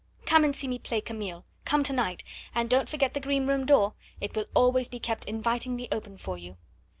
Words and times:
Come 0.25 0.43
and 0.43 0.55
see 0.55 0.67
me 0.67 0.79
play 0.79 0.99
Camille 0.99 1.45
come 1.63 1.83
to 1.83 1.93
night, 1.93 2.23
and 2.55 2.67
don't 2.67 2.89
forget 2.89 3.13
the 3.13 3.19
green 3.19 3.45
room 3.45 3.67
door 3.67 3.93
it 4.19 4.35
will 4.35 4.47
always 4.55 4.87
be 4.89 4.97
kept 4.99 5.25
invitingly 5.25 5.87
open 5.91 6.17
for 6.17 6.39
you." 6.39 6.57